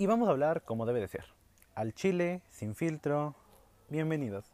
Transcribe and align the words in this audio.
y 0.00 0.06
vamos 0.06 0.28
a 0.28 0.30
hablar 0.30 0.62
como 0.62 0.86
debe 0.86 1.00
de 1.00 1.08
ser. 1.08 1.24
Al 1.74 1.92
chile, 1.92 2.40
sin 2.48 2.76
filtro. 2.76 3.34
Bienvenidos. 3.88 4.44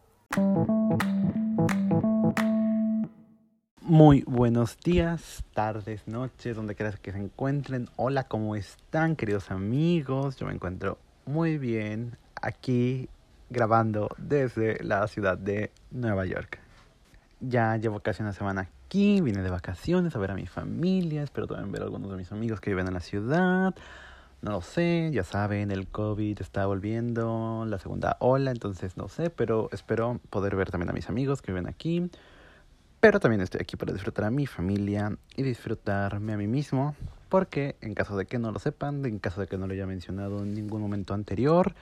Muy 3.82 4.22
buenos 4.26 4.78
días, 4.78 5.44
tardes, 5.52 6.08
noches, 6.08 6.56
donde 6.56 6.74
quieras 6.74 6.98
que 6.98 7.12
se 7.12 7.18
encuentren. 7.18 7.90
Hola, 7.96 8.24
¿cómo 8.24 8.56
están, 8.56 9.16
queridos 9.16 9.50
amigos? 9.50 10.36
Yo 10.36 10.46
me 10.46 10.54
encuentro 10.54 10.96
muy 11.26 11.58
bien 11.58 12.16
aquí 12.40 13.10
grabando 13.50 14.08
desde 14.16 14.82
la 14.82 15.06
ciudad 15.08 15.36
de 15.36 15.70
Nueva 15.90 16.24
York. 16.24 16.58
Ya 17.40 17.76
llevo 17.76 18.00
casi 18.00 18.22
una 18.22 18.32
semana 18.32 18.62
aquí, 18.62 19.20
vine 19.20 19.42
de 19.42 19.50
vacaciones 19.50 20.16
a 20.16 20.18
ver 20.18 20.30
a 20.30 20.34
mi 20.34 20.46
familia, 20.46 21.22
espero 21.22 21.46
también 21.46 21.70
ver 21.70 21.82
a 21.82 21.84
algunos 21.84 22.10
de 22.10 22.16
mis 22.16 22.32
amigos 22.32 22.62
que 22.62 22.70
viven 22.70 22.88
en 22.88 22.94
la 22.94 23.00
ciudad. 23.00 23.74
No 24.44 24.50
lo 24.50 24.60
sé, 24.60 25.08
ya 25.10 25.24
saben, 25.24 25.70
el 25.70 25.88
COVID 25.88 26.38
está 26.38 26.66
volviendo, 26.66 27.64
la 27.66 27.78
segunda 27.78 28.18
ola, 28.20 28.50
entonces 28.50 28.94
no 28.98 29.08
sé, 29.08 29.30
pero 29.30 29.70
espero 29.72 30.20
poder 30.28 30.54
ver 30.54 30.70
también 30.70 30.90
a 30.90 30.92
mis 30.92 31.08
amigos 31.08 31.40
que 31.40 31.50
viven 31.50 31.66
aquí. 31.66 32.10
Pero 33.00 33.20
también 33.20 33.40
estoy 33.40 33.62
aquí 33.62 33.76
para 33.76 33.94
disfrutar 33.94 34.26
a 34.26 34.30
mi 34.30 34.46
familia 34.46 35.16
y 35.34 35.44
disfrutarme 35.44 36.34
a 36.34 36.36
mí 36.36 36.46
mismo, 36.46 36.94
porque 37.30 37.76
en 37.80 37.94
caso 37.94 38.18
de 38.18 38.26
que 38.26 38.38
no 38.38 38.52
lo 38.52 38.58
sepan, 38.58 39.02
en 39.06 39.18
caso 39.18 39.40
de 39.40 39.46
que 39.46 39.56
no 39.56 39.66
lo 39.66 39.72
haya 39.72 39.86
mencionado 39.86 40.42
en 40.42 40.52
ningún 40.52 40.82
momento 40.82 41.14
anterior, 41.14 41.74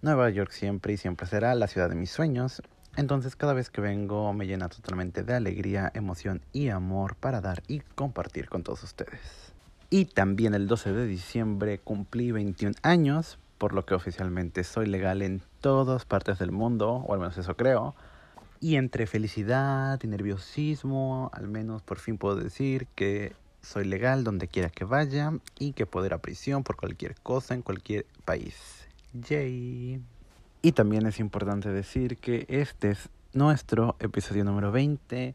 Nueva 0.00 0.30
York 0.30 0.52
siempre 0.52 0.94
y 0.94 0.96
siempre 0.96 1.26
será 1.26 1.54
la 1.54 1.66
ciudad 1.66 1.90
de 1.90 1.96
mis 1.96 2.12
sueños. 2.12 2.62
Entonces 2.96 3.36
cada 3.36 3.52
vez 3.52 3.68
que 3.68 3.82
vengo 3.82 4.32
me 4.32 4.46
llena 4.46 4.70
totalmente 4.70 5.22
de 5.22 5.34
alegría, 5.34 5.92
emoción 5.92 6.40
y 6.54 6.70
amor 6.70 7.14
para 7.14 7.42
dar 7.42 7.62
y 7.68 7.80
compartir 7.80 8.48
con 8.48 8.62
todos 8.62 8.82
ustedes. 8.84 9.45
Y 9.88 10.06
también 10.06 10.54
el 10.54 10.66
12 10.66 10.92
de 10.92 11.06
diciembre 11.06 11.78
cumplí 11.78 12.32
21 12.32 12.74
años, 12.82 13.38
por 13.58 13.72
lo 13.72 13.86
que 13.86 13.94
oficialmente 13.94 14.64
soy 14.64 14.86
legal 14.86 15.22
en 15.22 15.42
todas 15.60 16.04
partes 16.04 16.38
del 16.38 16.50
mundo, 16.50 17.04
o 17.06 17.14
al 17.14 17.20
menos 17.20 17.38
eso 17.38 17.56
creo. 17.56 17.94
Y 18.60 18.76
entre 18.76 19.06
felicidad 19.06 20.00
y 20.02 20.06
nerviosismo, 20.08 21.30
al 21.32 21.48
menos 21.48 21.82
por 21.82 21.98
fin 21.98 22.18
puedo 22.18 22.36
decir 22.36 22.88
que 22.94 23.34
soy 23.62 23.84
legal 23.84 24.24
donde 24.24 24.48
quiera 24.48 24.70
que 24.70 24.84
vaya 24.84 25.32
y 25.58 25.72
que 25.72 25.86
puedo 25.86 26.06
ir 26.06 26.14
a 26.14 26.18
prisión 26.18 26.64
por 26.64 26.76
cualquier 26.76 27.14
cosa 27.22 27.54
en 27.54 27.62
cualquier 27.62 28.06
país. 28.24 28.86
Yay. 29.12 30.00
Y 30.62 30.72
también 30.72 31.06
es 31.06 31.20
importante 31.20 31.68
decir 31.70 32.16
que 32.16 32.44
este 32.48 32.90
es 32.90 33.08
nuestro 33.32 33.96
episodio 34.00 34.44
número 34.44 34.72
20 34.72 35.34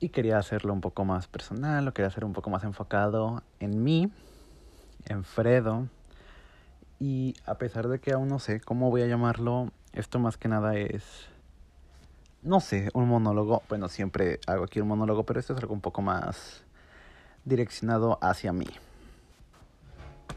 y 0.00 0.10
quería 0.10 0.38
hacerlo 0.38 0.72
un 0.72 0.80
poco 0.80 1.04
más 1.04 1.26
personal, 1.26 1.84
lo 1.84 1.94
quería 1.94 2.08
hacer 2.08 2.24
un 2.24 2.32
poco 2.32 2.50
más 2.50 2.64
enfocado 2.64 3.42
en 3.60 3.82
mí, 3.82 4.10
en 5.06 5.24
Fredo. 5.24 5.88
Y 6.98 7.34
a 7.44 7.56
pesar 7.56 7.88
de 7.88 7.98
que 7.98 8.12
aún 8.12 8.28
no 8.28 8.38
sé 8.38 8.60
cómo 8.60 8.90
voy 8.90 9.02
a 9.02 9.06
llamarlo, 9.06 9.70
esto 9.92 10.18
más 10.18 10.36
que 10.36 10.48
nada 10.48 10.76
es 10.76 11.28
no 12.46 12.60
sé, 12.60 12.90
un 12.94 13.08
monólogo. 13.08 13.62
Bueno, 13.68 13.88
siempre 13.88 14.38
hago 14.46 14.64
aquí 14.64 14.80
un 14.80 14.86
monólogo, 14.86 15.24
pero 15.24 15.40
esto 15.40 15.52
es 15.52 15.58
algo 15.60 15.74
un 15.74 15.80
poco 15.80 16.00
más 16.00 16.62
direccionado 17.44 18.18
hacia 18.22 18.52
mí. 18.52 18.68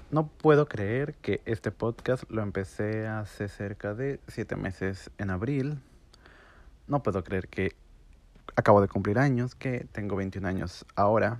No 0.09 0.27
puedo 0.27 0.67
creer 0.67 1.13
que 1.15 1.41
este 1.45 1.69
podcast 1.69 2.23
lo 2.31 2.41
empecé 2.41 3.07
hace 3.07 3.47
cerca 3.47 3.93
de 3.93 4.19
siete 4.27 4.55
meses 4.55 5.11
en 5.19 5.29
abril. 5.29 5.79
No 6.87 7.03
puedo 7.03 7.23
creer 7.23 7.47
que 7.47 7.75
acabo 8.59 8.81
de 8.81 8.87
cumplir 8.87 9.19
años, 9.19 9.55
que 9.55 9.87
tengo 9.91 10.15
21 10.15 10.47
años 10.47 10.85
ahora. 10.95 11.39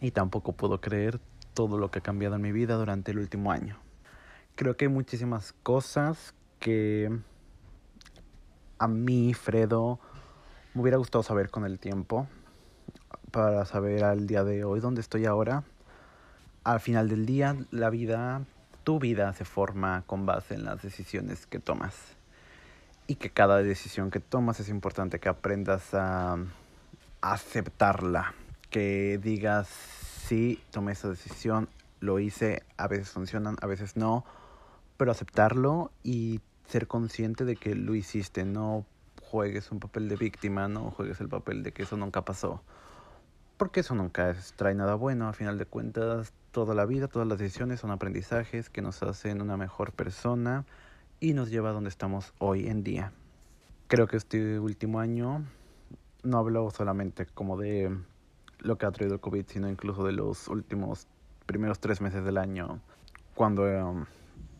Y 0.00 0.12
tampoco 0.12 0.52
puedo 0.52 0.80
creer 0.80 1.20
todo 1.54 1.78
lo 1.78 1.90
que 1.90 1.98
ha 1.98 2.02
cambiado 2.02 2.36
en 2.36 2.42
mi 2.42 2.52
vida 2.52 2.76
durante 2.76 3.10
el 3.10 3.18
último 3.18 3.52
año. 3.52 3.76
Creo 4.54 4.76
que 4.76 4.86
hay 4.86 4.90
muchísimas 4.90 5.52
cosas 5.62 6.34
que 6.58 7.10
a 8.78 8.88
mí, 8.88 9.34
Fredo, 9.34 10.00
me 10.74 10.82
hubiera 10.82 10.96
gustado 10.96 11.22
saber 11.22 11.50
con 11.50 11.64
el 11.64 11.78
tiempo, 11.78 12.26
para 13.30 13.64
saber 13.64 14.04
al 14.04 14.26
día 14.26 14.44
de 14.44 14.64
hoy 14.64 14.80
dónde 14.80 15.00
estoy 15.00 15.26
ahora. 15.26 15.64
Al 16.64 16.80
final 16.80 17.08
del 17.08 17.26
día, 17.26 17.56
la 17.70 17.90
vida, 17.90 18.44
tu 18.84 18.98
vida 18.98 19.32
se 19.32 19.44
forma 19.44 20.04
con 20.06 20.26
base 20.26 20.54
en 20.54 20.64
las 20.64 20.82
decisiones 20.82 21.46
que 21.46 21.58
tomas. 21.58 22.19
Y 23.10 23.16
que 23.16 23.28
cada 23.28 23.60
decisión 23.60 24.12
que 24.12 24.20
tomas 24.20 24.60
es 24.60 24.68
importante 24.68 25.18
que 25.18 25.28
aprendas 25.28 25.94
a 25.94 26.36
aceptarla. 27.20 28.34
Que 28.70 29.18
digas, 29.20 29.66
sí, 29.66 30.62
tomé 30.70 30.92
esa 30.92 31.08
decisión, 31.08 31.68
lo 31.98 32.20
hice, 32.20 32.62
a 32.76 32.86
veces 32.86 33.10
funcionan, 33.10 33.56
a 33.62 33.66
veces 33.66 33.96
no. 33.96 34.24
Pero 34.96 35.10
aceptarlo 35.10 35.90
y 36.04 36.40
ser 36.68 36.86
consciente 36.86 37.44
de 37.44 37.56
que 37.56 37.74
lo 37.74 37.96
hiciste, 37.96 38.44
no 38.44 38.86
juegues 39.20 39.72
un 39.72 39.80
papel 39.80 40.08
de 40.08 40.14
víctima, 40.14 40.68
no 40.68 40.92
juegues 40.92 41.20
el 41.20 41.28
papel 41.28 41.64
de 41.64 41.72
que 41.72 41.82
eso 41.82 41.96
nunca 41.96 42.24
pasó. 42.24 42.62
Porque 43.56 43.80
eso 43.80 43.96
nunca 43.96 44.36
trae 44.54 44.76
nada 44.76 44.94
bueno, 44.94 45.26
a 45.26 45.32
final 45.32 45.58
de 45.58 45.66
cuentas, 45.66 46.32
toda 46.52 46.76
la 46.76 46.86
vida, 46.86 47.08
todas 47.08 47.26
las 47.26 47.40
decisiones 47.40 47.80
son 47.80 47.90
aprendizajes 47.90 48.70
que 48.70 48.82
nos 48.82 49.02
hacen 49.02 49.42
una 49.42 49.56
mejor 49.56 49.90
persona 49.90 50.64
y 51.20 51.34
nos 51.34 51.50
lleva 51.50 51.68
a 51.70 51.72
donde 51.72 51.90
estamos 51.90 52.32
hoy 52.38 52.66
en 52.66 52.82
día. 52.82 53.12
Creo 53.86 54.06
que 54.06 54.16
este 54.16 54.58
último 54.58 55.00
año 55.00 55.44
no 56.22 56.38
hablo 56.38 56.70
solamente 56.70 57.26
como 57.26 57.58
de 57.58 57.94
lo 58.58 58.78
que 58.78 58.86
ha 58.86 58.90
traído 58.90 59.14
el 59.14 59.20
COVID, 59.20 59.44
sino 59.46 59.68
incluso 59.68 60.04
de 60.04 60.12
los 60.12 60.48
últimos 60.48 61.06
primeros 61.46 61.78
tres 61.78 62.00
meses 62.00 62.24
del 62.24 62.38
año, 62.38 62.80
cuando 63.34 63.68
em, 63.68 64.06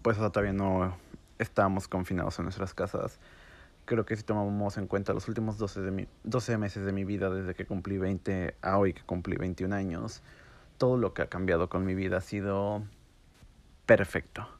pues 0.02 0.18
todavía 0.18 0.52
no 0.52 0.96
estábamos 1.38 1.88
confinados 1.88 2.38
en 2.38 2.44
nuestras 2.44 2.74
casas. 2.74 3.18
Creo 3.86 4.04
que 4.04 4.16
si 4.16 4.22
tomamos 4.22 4.76
en 4.76 4.86
cuenta 4.86 5.14
los 5.14 5.28
últimos 5.28 5.56
12, 5.58 5.80
de 5.80 5.90
mi, 5.90 6.08
12 6.24 6.58
meses 6.58 6.84
de 6.84 6.92
mi 6.92 7.04
vida, 7.04 7.30
desde 7.30 7.54
que 7.54 7.64
cumplí 7.64 7.98
20 7.98 8.54
a 8.60 8.78
hoy 8.78 8.92
que 8.92 9.02
cumplí 9.02 9.36
21 9.36 9.74
años, 9.74 10.22
todo 10.78 10.96
lo 10.96 11.14
que 11.14 11.22
ha 11.22 11.26
cambiado 11.28 11.68
con 11.68 11.84
mi 11.84 11.94
vida 11.94 12.18
ha 12.18 12.20
sido 12.20 12.82
perfecto. 13.86 14.59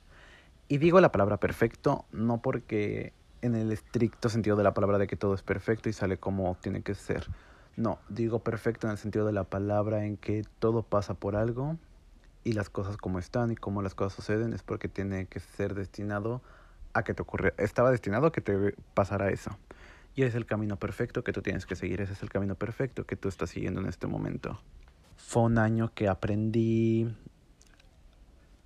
Y 0.71 0.79
digo 0.79 1.01
la 1.01 1.11
palabra 1.11 1.39
perfecto 1.39 2.05
no 2.13 2.41
porque 2.43 3.13
en 3.43 3.57
el 3.57 3.73
estricto 3.73 4.29
sentido 4.29 4.55
de 4.55 4.63
la 4.63 4.73
palabra 4.73 4.99
de 4.99 5.09
que 5.09 5.17
todo 5.17 5.35
es 5.35 5.43
perfecto 5.43 5.89
y 5.89 5.93
sale 5.93 6.19
como 6.19 6.57
tiene 6.61 6.83
que 6.83 6.95
ser. 6.95 7.27
No, 7.77 7.99
digo 8.09 8.39
perfecto 8.39 8.87
en 8.87 8.93
el 8.93 8.97
sentido 8.97 9.27
de 9.27 9.33
la 9.33 9.43
palabra 9.43 10.05
en 10.05 10.17
que 10.17 10.45
todo 10.61 10.85
pasa 10.85 11.15
por 11.15 11.35
algo 11.35 11.77
y 12.45 12.53
las 12.53 12.71
cosas 12.71 12.97
como 12.97 13.19
están 13.19 13.51
y 13.51 13.57
como 13.57 13.83
las 13.83 13.97
cosas 13.97 14.13
suceden 14.13 14.53
es 14.53 14.63
porque 14.63 14.87
tiene 14.87 15.27
que 15.27 15.41
ser 15.41 15.75
destinado 15.75 16.41
a 16.93 17.03
que 17.03 17.15
te 17.15 17.23
ocurriera, 17.23 17.57
estaba 17.59 17.91
destinado 17.91 18.29
a 18.29 18.33
que 18.33 18.41
te 18.41 18.77
pasara 18.95 19.31
eso. 19.31 19.59
Y 20.15 20.23
es 20.23 20.37
el 20.37 20.47
camino 20.47 20.77
perfecto 20.77 21.25
que 21.25 21.33
tú 21.33 21.43
tienes 21.43 21.67
que 21.67 21.75
seguir, 21.75 22.01
ese 22.01 22.13
es 22.13 22.23
el 22.23 22.31
camino 22.31 22.55
perfecto 22.55 23.07
que 23.07 23.17
tú 23.17 23.29
estás 23.29 23.51
siguiendo 23.51 23.81
en 23.81 23.89
este 23.89 24.07
momento. 24.07 24.61
Fue 25.17 25.43
un 25.43 25.59
año 25.59 25.91
que 25.93 26.07
aprendí 26.07 27.13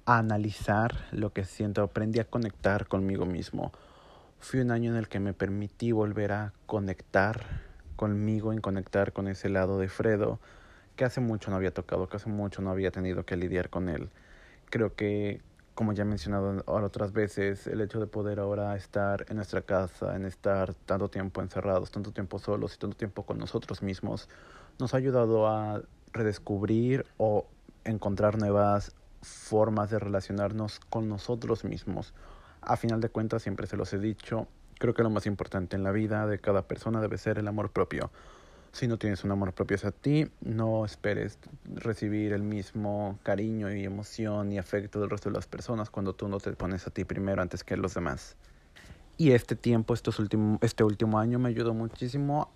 a 0.07 0.19
analizar 0.19 0.95
lo 1.13 1.33
que 1.33 1.45
siento, 1.45 1.83
aprendí 1.83 2.21
a 2.21 2.25
conectar 2.25 2.87
conmigo 2.87 3.27
mismo. 3.27 3.73
Fue 4.39 4.61
un 4.61 4.71
año 4.71 4.91
en 4.91 4.97
el 4.97 5.09
que 5.09 5.21
me 5.21 5.33
permití 5.33 5.93
volver 5.93 6.33
a 6.33 6.53
conectar 6.67 7.45
conmigo, 7.97 8.53
en 8.53 8.61
conectar 8.61 9.13
con 9.13 9.29
ese 9.29 9.49
lado 9.49 9.79
de 9.79 9.89
Fredo, 9.89 10.41
que 10.97 11.05
hace 11.05 11.21
mucho 11.21 11.51
no 11.51 11.57
había 11.57 11.73
tocado, 11.73 12.09
que 12.09 12.17
hace 12.17 12.29
mucho 12.29 12.61
no 12.61 12.71
había 12.71 12.91
tenido 12.91 13.25
que 13.25 13.37
lidiar 13.37 13.71
con 13.71 13.89
él. 13.89 14.11
Creo 14.71 14.95
que 14.95 15.41
como 15.75 15.93
ya 15.93 16.03
he 16.03 16.07
mencionado 16.07 16.63
otras 16.67 17.13
veces, 17.13 17.67
el 17.67 17.81
hecho 17.81 17.99
de 17.99 18.07
poder 18.07 18.39
ahora 18.39 18.77
estar 18.77 19.27
en 19.29 19.37
nuestra 19.37 19.63
casa, 19.63 20.15
en 20.15 20.25
estar 20.25 20.73
tanto 20.75 21.09
tiempo 21.09 21.43
encerrados, 21.43 21.91
tanto 21.91 22.13
tiempo 22.13 22.39
solos 22.39 22.75
y 22.75 22.79
tanto 22.79 22.97
tiempo 22.97 23.25
con 23.25 23.39
nosotros 23.39 23.83
mismos, 23.83 24.29
nos 24.79 24.95
ha 24.95 24.99
ayudado 24.99 25.49
a 25.49 25.83
redescubrir 26.13 27.05
o 27.17 27.47
encontrar 27.85 28.39
nuevas 28.39 28.95
formas 29.27 29.91
de 29.91 29.99
relacionarnos 29.99 30.81
con 30.91 31.09
nosotros 31.09 31.65
mismos. 31.65 32.15
A 32.61 32.77
final 32.77 33.01
de 33.01 33.09
cuentas, 33.09 33.43
siempre 33.43 33.67
se 33.67 33.77
los 33.77 33.93
he 33.93 33.99
dicho, 33.99 34.49
creo 34.79 34.95
que 34.95 35.03
lo 35.03 35.11
más 35.11 35.27
importante 35.27 35.77
en 35.77 35.83
la 35.83 35.93
vida 35.93 36.27
de 36.27 36.39
cada 36.39 36.63
persona 36.63 37.01
debe 37.01 37.19
ser 37.19 37.39
el 37.39 37.49
amor 37.49 37.71
propio. 37.71 38.11
Si 38.73 38.89
no 38.89 38.99
tienes 38.99 39.23
un 39.23 39.31
amor 39.31 39.53
propio 39.53 39.77
hacia 39.77 39.93
ti, 39.93 40.29
no 40.41 40.85
esperes 40.85 41.39
recibir 41.75 42.33
el 42.33 42.43
mismo 42.43 43.19
cariño 43.23 43.73
y 43.73 43.85
emoción 43.85 44.51
y 44.51 44.59
afecto 44.59 45.01
del 45.01 45.11
resto 45.11 45.31
de 45.31 45.37
las 45.37 45.47
personas 45.47 45.91
cuando 45.91 46.13
tú 46.13 46.27
no 46.29 46.39
te 46.39 46.53
pones 46.53 46.87
a 46.87 46.91
ti 46.91 47.05
primero 47.05 47.41
antes 47.41 47.63
que 47.63 47.77
los 47.77 47.95
demás. 47.95 48.37
Y 49.17 49.31
este 49.31 49.55
tiempo, 49.55 49.95
estos 49.95 50.21
este 50.61 50.83
último 50.83 51.21
año 51.21 51.39
me 51.39 51.51
ayudó 51.51 51.73
muchísimo 51.73 52.51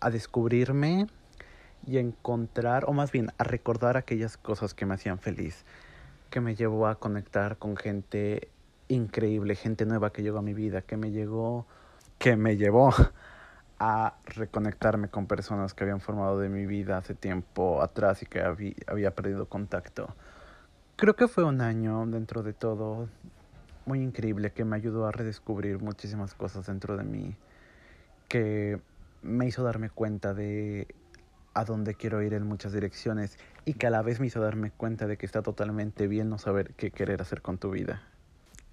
a 0.00 0.08
descubrirme 0.08 1.06
y 1.86 1.98
a 1.98 2.00
encontrar, 2.00 2.84
o 2.86 2.92
más 2.92 3.12
bien 3.12 3.30
a 3.36 3.44
recordar 3.44 3.98
aquellas 3.98 4.38
cosas 4.38 4.72
que 4.72 4.86
me 4.86 4.94
hacían 4.94 5.18
feliz, 5.18 5.64
que 6.32 6.40
me 6.40 6.54
llevó 6.54 6.86
a 6.86 6.94
conectar 6.94 7.58
con 7.58 7.76
gente 7.76 8.48
increíble, 8.88 9.54
gente 9.54 9.84
nueva 9.84 10.12
que 10.12 10.22
llegó 10.22 10.38
a 10.38 10.42
mi 10.42 10.54
vida, 10.54 10.80
que 10.80 10.96
me 10.96 11.10
llegó, 11.10 11.66
que 12.18 12.36
me 12.36 12.56
llevó 12.56 12.90
a 13.78 14.14
reconectarme 14.24 15.08
con 15.08 15.26
personas 15.26 15.74
que 15.74 15.84
habían 15.84 16.00
formado 16.00 16.38
de 16.38 16.48
mi 16.48 16.64
vida 16.64 16.96
hace 16.96 17.14
tiempo 17.14 17.82
atrás 17.82 18.22
y 18.22 18.26
que 18.26 18.40
había, 18.40 18.72
había 18.86 19.14
perdido 19.14 19.46
contacto. 19.46 20.08
creo 20.96 21.14
que 21.14 21.28
fue 21.28 21.44
un 21.44 21.60
año 21.60 22.06
dentro 22.06 22.42
de 22.42 22.54
todo 22.54 23.08
muy 23.84 24.00
increíble 24.00 24.52
que 24.52 24.64
me 24.64 24.76
ayudó 24.76 25.06
a 25.06 25.12
redescubrir 25.12 25.80
muchísimas 25.80 26.32
cosas 26.32 26.64
dentro 26.64 26.96
de 26.96 27.04
mí, 27.04 27.36
que 28.28 28.80
me 29.20 29.46
hizo 29.46 29.62
darme 29.64 29.90
cuenta 29.90 30.32
de 30.32 30.86
a 31.52 31.64
dónde 31.66 31.94
quiero 31.94 32.22
ir 32.22 32.32
en 32.32 32.46
muchas 32.46 32.72
direcciones 32.72 33.38
y 33.64 33.74
que 33.74 33.86
a 33.86 33.90
la 33.90 34.02
vez 34.02 34.20
me 34.20 34.26
hizo 34.26 34.40
darme 34.40 34.70
cuenta 34.70 35.06
de 35.06 35.16
que 35.16 35.26
está 35.26 35.42
totalmente 35.42 36.08
bien 36.08 36.28
no 36.28 36.38
saber 36.38 36.74
qué 36.74 36.90
querer 36.90 37.22
hacer 37.22 37.42
con 37.42 37.58
tu 37.58 37.70
vida. 37.70 38.02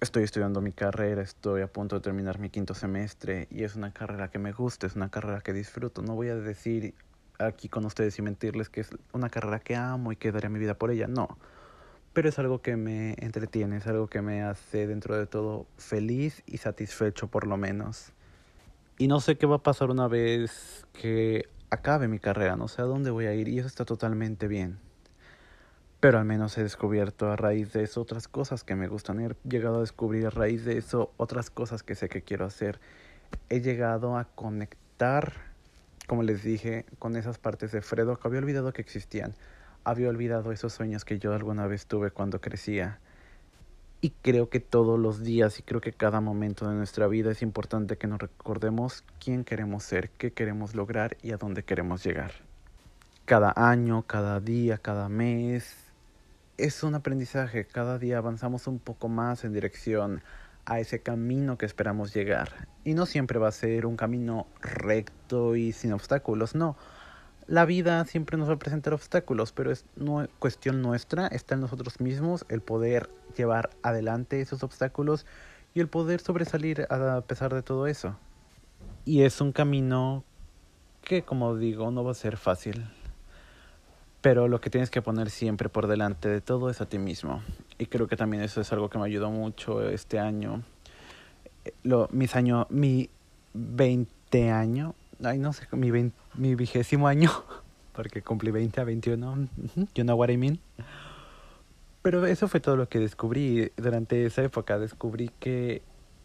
Estoy 0.00 0.24
estudiando 0.24 0.60
mi 0.60 0.72
carrera, 0.72 1.22
estoy 1.22 1.62
a 1.62 1.66
punto 1.66 1.96
de 1.96 2.02
terminar 2.02 2.38
mi 2.38 2.48
quinto 2.48 2.74
semestre 2.74 3.46
y 3.50 3.64
es 3.64 3.76
una 3.76 3.92
carrera 3.92 4.30
que 4.30 4.38
me 4.38 4.52
gusta, 4.52 4.86
es 4.86 4.96
una 4.96 5.10
carrera 5.10 5.42
que 5.42 5.52
disfruto. 5.52 6.02
No 6.02 6.14
voy 6.14 6.28
a 6.28 6.36
decir 6.36 6.94
aquí 7.38 7.68
con 7.68 7.84
ustedes 7.84 8.18
y 8.18 8.22
mentirles 8.22 8.68
que 8.68 8.80
es 8.80 8.90
una 9.12 9.28
carrera 9.28 9.60
que 9.60 9.76
amo 9.76 10.12
y 10.12 10.16
que 10.16 10.32
daré 10.32 10.48
mi 10.48 10.58
vida 10.58 10.74
por 10.74 10.90
ella, 10.90 11.06
no. 11.06 11.38
Pero 12.12 12.28
es 12.28 12.38
algo 12.38 12.60
que 12.60 12.76
me 12.76 13.14
entretiene, 13.18 13.76
es 13.76 13.86
algo 13.86 14.08
que 14.08 14.22
me 14.22 14.42
hace 14.42 14.86
dentro 14.86 15.16
de 15.16 15.26
todo 15.26 15.66
feliz 15.76 16.42
y 16.46 16.56
satisfecho 16.56 17.28
por 17.28 17.46
lo 17.46 17.56
menos. 17.56 18.12
Y 18.98 19.06
no 19.06 19.20
sé 19.20 19.38
qué 19.38 19.46
va 19.46 19.56
a 19.56 19.62
pasar 19.62 19.90
una 19.90 20.08
vez 20.08 20.86
que 20.92 21.48
acabe 21.70 22.08
mi 22.08 22.18
carrera, 22.18 22.56
no 22.56 22.68
sé 22.68 22.82
a 22.82 22.84
dónde 22.84 23.10
voy 23.10 23.26
a 23.26 23.34
ir 23.34 23.48
y 23.48 23.58
eso 23.58 23.68
está 23.68 23.84
totalmente 23.84 24.48
bien. 24.48 24.78
Pero 26.00 26.18
al 26.18 26.24
menos 26.24 26.56
he 26.56 26.62
descubierto 26.62 27.30
a 27.30 27.36
raíz 27.36 27.72
de 27.72 27.82
eso 27.82 28.00
otras 28.00 28.26
cosas 28.26 28.64
que 28.64 28.74
me 28.74 28.88
gustan. 28.88 29.20
He 29.20 29.36
llegado 29.48 29.76
a 29.76 29.80
descubrir 29.80 30.26
a 30.26 30.30
raíz 30.30 30.64
de 30.64 30.78
eso 30.78 31.12
otras 31.18 31.50
cosas 31.50 31.82
que 31.82 31.94
sé 31.94 32.08
que 32.08 32.22
quiero 32.22 32.46
hacer. 32.46 32.80
He 33.50 33.60
llegado 33.60 34.16
a 34.16 34.24
conectar, 34.24 35.32
como 36.06 36.22
les 36.22 36.42
dije, 36.42 36.86
con 36.98 37.16
esas 37.16 37.38
partes 37.38 37.70
de 37.72 37.82
Fredo 37.82 38.18
que 38.18 38.26
había 38.26 38.40
olvidado 38.40 38.72
que 38.72 38.80
existían. 38.80 39.34
Había 39.84 40.08
olvidado 40.08 40.52
esos 40.52 40.72
sueños 40.72 41.04
que 41.04 41.18
yo 41.18 41.34
alguna 41.34 41.66
vez 41.66 41.86
tuve 41.86 42.10
cuando 42.10 42.40
crecía. 42.40 42.98
Y 44.02 44.10
creo 44.22 44.48
que 44.48 44.60
todos 44.60 44.98
los 44.98 45.22
días 45.22 45.58
y 45.58 45.62
creo 45.62 45.82
que 45.82 45.92
cada 45.92 46.22
momento 46.22 46.66
de 46.66 46.74
nuestra 46.74 47.06
vida 47.06 47.32
es 47.32 47.42
importante 47.42 47.98
que 47.98 48.06
nos 48.06 48.18
recordemos 48.18 49.04
quién 49.22 49.44
queremos 49.44 49.84
ser, 49.84 50.08
qué 50.10 50.32
queremos 50.32 50.74
lograr 50.74 51.18
y 51.22 51.32
a 51.32 51.36
dónde 51.36 51.64
queremos 51.64 52.02
llegar. 52.02 52.32
Cada 53.26 53.52
año, 53.54 54.02
cada 54.06 54.40
día, 54.40 54.78
cada 54.78 55.10
mes 55.10 55.76
es 56.56 56.82
un 56.82 56.94
aprendizaje. 56.94 57.66
Cada 57.66 57.98
día 57.98 58.16
avanzamos 58.16 58.66
un 58.66 58.78
poco 58.78 59.08
más 59.08 59.44
en 59.44 59.52
dirección 59.52 60.22
a 60.64 60.80
ese 60.80 61.00
camino 61.00 61.58
que 61.58 61.66
esperamos 61.66 62.14
llegar. 62.14 62.68
Y 62.84 62.94
no 62.94 63.04
siempre 63.04 63.38
va 63.38 63.48
a 63.48 63.52
ser 63.52 63.84
un 63.84 63.96
camino 63.96 64.46
recto 64.62 65.56
y 65.56 65.72
sin 65.72 65.92
obstáculos, 65.92 66.54
no 66.54 66.76
la 67.50 67.64
vida 67.64 68.04
siempre 68.04 68.38
nos 68.38 68.48
va 68.48 68.52
a 68.52 68.58
presentar 68.60 68.94
obstáculos, 68.94 69.50
pero 69.50 69.72
es 69.72 69.84
no, 69.96 70.24
cuestión 70.38 70.82
nuestra, 70.82 71.26
está 71.26 71.56
en 71.56 71.62
nosotros 71.62 72.00
mismos 72.00 72.46
el 72.48 72.60
poder 72.60 73.10
llevar 73.36 73.70
adelante 73.82 74.40
esos 74.40 74.62
obstáculos 74.62 75.26
y 75.74 75.80
el 75.80 75.88
poder 75.88 76.20
sobresalir 76.20 76.86
a 76.88 77.20
pesar 77.22 77.52
de 77.52 77.62
todo 77.62 77.88
eso. 77.88 78.16
Y 79.04 79.22
es 79.22 79.40
un 79.40 79.50
camino 79.50 80.22
que, 81.02 81.22
como 81.22 81.56
digo, 81.56 81.90
no 81.90 82.04
va 82.04 82.12
a 82.12 82.14
ser 82.14 82.36
fácil. 82.36 82.84
Pero 84.20 84.46
lo 84.46 84.60
que 84.60 84.70
tienes 84.70 84.90
que 84.90 85.02
poner 85.02 85.28
siempre 85.28 85.68
por 85.68 85.88
delante 85.88 86.28
de 86.28 86.40
todo 86.40 86.70
es 86.70 86.80
a 86.80 86.86
ti 86.86 87.00
mismo. 87.00 87.42
Y 87.78 87.86
creo 87.86 88.06
que 88.06 88.16
también 88.16 88.44
eso 88.44 88.60
es 88.60 88.72
algo 88.72 88.90
que 88.90 88.98
me 88.98 89.06
ayudó 89.06 89.28
mucho 89.28 89.88
este 89.88 90.20
año. 90.20 90.62
Lo, 91.82 92.08
mis 92.12 92.36
años, 92.36 92.66
mi 92.70 93.10
20 93.54 94.52
año, 94.52 94.94
ay 95.24 95.38
no 95.38 95.52
sé, 95.52 95.66
mi, 95.72 95.90
mi 96.34 96.54
vigésimo 96.54 97.08
año, 97.08 97.30
porque 97.92 98.22
cumplí 98.22 98.50
20 98.50 98.80
a 98.80 98.84
21, 98.84 99.48
you 99.94 100.04
know 100.04 100.16
what 100.16 100.30
I 100.30 100.36
mean. 100.36 100.60
Pero 102.02 102.24
eso 102.24 102.48
fue 102.48 102.60
todo 102.60 102.76
lo 102.76 102.88
que 102.88 102.98
descubrí. 102.98 103.72
Durante 103.76 104.24
esa 104.24 104.42
época 104.42 104.78
descubrí 104.78 105.30
que 105.38 105.82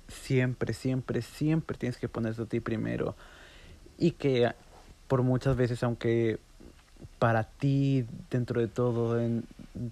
siempre, 0.08 0.74
siempre, 0.74 1.22
siempre 1.22 1.78
tienes 1.78 1.98
que 1.98 2.08
ponerte 2.08 2.44
a 2.44 2.46
ti 2.46 2.62
primero. 2.62 3.16
Y 3.98 4.12
que 4.12 4.54
por 5.08 5.24
muchas 5.24 5.58
veces, 5.58 5.84
aunque 5.84 6.40
para 7.20 7.44
ti, 7.44 8.06
dentro 8.30 8.62
de 8.62 8.68
todo, 8.68 9.20
en 9.20 9.46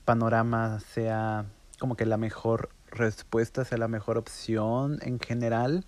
panorama 0.05 0.79
sea 0.79 1.45
como 1.79 1.95
que 1.95 2.05
la 2.05 2.17
mejor 2.17 2.69
respuesta, 2.89 3.65
sea 3.65 3.77
la 3.77 3.87
mejor 3.87 4.17
opción 4.17 4.99
en 5.01 5.19
general, 5.19 5.83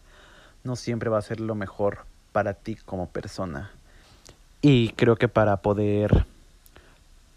no 0.63 0.75
siempre 0.75 1.09
va 1.09 1.19
a 1.19 1.21
ser 1.21 1.39
lo 1.39 1.55
mejor 1.55 1.99
para 2.35 2.53
ti 2.53 2.75
como 2.75 3.07
persona. 3.07 3.71
Y 4.61 4.89
creo 4.89 5.15
que 5.15 5.29
para 5.29 5.61
poder 5.61 6.25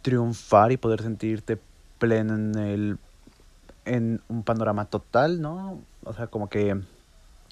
triunfar 0.02 0.72
y 0.72 0.76
poder 0.76 1.02
sentirte 1.02 1.56
pleno 2.00 2.34
en 2.34 2.58
el 2.58 2.98
en 3.84 4.20
un 4.26 4.42
panorama 4.42 4.86
total, 4.86 5.40
¿no? 5.40 5.80
O 6.02 6.12
sea, 6.14 6.26
como 6.26 6.48
que 6.48 6.82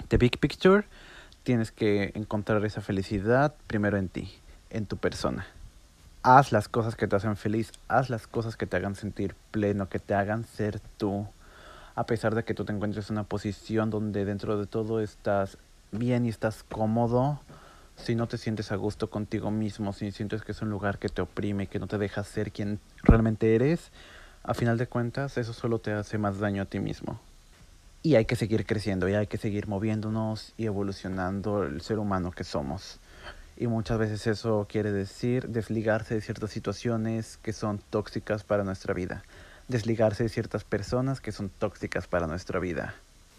the 0.09 0.17
big 0.17 0.37
picture, 0.39 0.83
tienes 1.43 1.71
que 1.71 2.11
encontrar 2.15 2.65
esa 2.65 2.81
felicidad 2.81 3.55
primero 3.67 3.95
en 3.95 4.09
ti, 4.09 4.29
en 4.69 4.85
tu 4.85 4.97
persona. 4.97 5.47
Haz 6.23 6.51
las 6.51 6.67
cosas 6.67 6.97
que 6.97 7.07
te 7.07 7.15
hacen 7.15 7.37
feliz, 7.37 7.71
haz 7.87 8.09
las 8.09 8.27
cosas 8.27 8.57
que 8.57 8.65
te 8.65 8.75
hagan 8.75 8.95
sentir 8.95 9.35
pleno, 9.51 9.87
que 9.87 9.99
te 9.99 10.15
hagan 10.15 10.43
ser 10.43 10.81
tú. 10.97 11.25
A 11.95 12.05
pesar 12.07 12.35
de 12.35 12.43
que 12.43 12.53
tú 12.53 12.65
te 12.65 12.73
encuentres 12.73 13.09
en 13.09 13.13
una 13.13 13.23
posición 13.23 13.89
donde 13.89 14.25
dentro 14.25 14.59
de 14.59 14.67
todo 14.67 14.99
estás 14.99 15.57
bien 15.91 16.25
y 16.25 16.29
estás 16.29 16.63
cómodo, 16.63 17.39
si 17.95 18.15
no 18.15 18.27
te 18.27 18.37
sientes 18.37 18.71
a 18.71 18.75
gusto 18.75 19.09
contigo 19.09 19.51
mismo, 19.51 19.93
si 19.93 20.11
sientes 20.11 20.41
que 20.43 20.51
es 20.51 20.61
un 20.61 20.69
lugar 20.69 20.99
que 20.99 21.09
te 21.09 21.21
oprime, 21.21 21.67
que 21.67 21.79
no 21.79 21.87
te 21.87 21.97
deja 21.97 22.23
ser 22.23 22.51
quien 22.51 22.79
realmente 23.03 23.55
eres, 23.55 23.91
a 24.43 24.53
final 24.53 24.77
de 24.77 24.87
cuentas 24.87 25.37
eso 25.37 25.53
solo 25.53 25.79
te 25.79 25.91
hace 25.91 26.17
más 26.17 26.39
daño 26.39 26.61
a 26.61 26.65
ti 26.65 26.79
mismo. 26.79 27.19
Y 28.03 28.15
hay 28.15 28.25
que 28.25 28.35
seguir 28.35 28.65
creciendo 28.65 29.09
y 29.09 29.15
hay 29.15 29.27
que 29.27 29.37
seguir 29.37 29.67
moviéndonos 29.67 30.53
y 30.55 30.65
evolucionando 30.65 31.63
el 31.63 31.81
ser 31.81 31.99
humano 31.99 32.31
que 32.31 32.43
somos. 32.43 32.99
Y 33.57 33.67
muchas 33.67 33.97
veces 33.97 34.27
eso 34.27 34.67
quiere 34.69 34.91
decir 34.91 35.49
desligarse 35.49 36.13
de 36.13 36.21
ciertas 36.21 36.51
situaciones 36.51 37.37
que 37.37 37.53
son 37.53 37.79
tóxicas 37.89 38.43
para 38.43 38.63
nuestra 38.63 38.93
vida. 38.93 39.23
Desligarse 39.67 40.23
de 40.23 40.29
ciertas 40.29 40.63
personas 40.63 41.19
que 41.19 41.31
son 41.31 41.49
tóxicas 41.49 42.07
para 42.07 42.27
nuestra 42.27 42.59
vida 42.59 42.93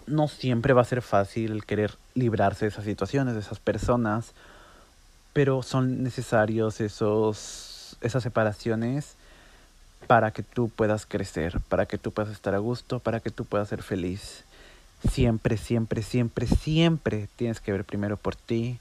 no 0.08 0.28
siempre 0.28 0.72
va 0.72 0.82
a 0.82 0.86
ser 0.86 1.02
fácil 1.02 1.64
querer 1.64 1.94
librarse 2.14 2.64
de 2.64 2.70
esas 2.70 2.84
situaciones, 2.84 3.34
de 3.34 3.40
esas 3.40 3.58
personas, 3.58 4.32
pero 5.32 5.62
son 5.62 6.02
necesarios 6.02 6.80
esos, 6.80 7.96
esas 8.00 8.22
separaciones 8.22 9.14
para 10.06 10.30
que 10.30 10.42
tú 10.42 10.68
puedas 10.68 11.06
crecer, 11.06 11.60
para 11.68 11.86
que 11.86 11.98
tú 11.98 12.12
puedas 12.12 12.32
estar 12.32 12.54
a 12.54 12.58
gusto, 12.58 12.98
para 12.98 13.20
que 13.20 13.30
tú 13.30 13.44
puedas 13.44 13.68
ser 13.68 13.82
feliz. 13.82 14.44
Siempre, 15.12 15.56
siempre, 15.56 16.02
siempre, 16.02 16.46
siempre 16.46 17.28
tienes 17.36 17.60
que 17.60 17.72
ver 17.72 17.84
primero 17.84 18.16
por 18.16 18.34
ti, 18.34 18.78